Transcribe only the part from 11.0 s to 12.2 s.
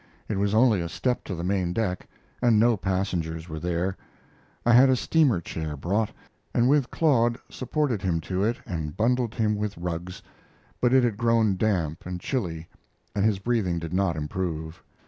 had grown damp and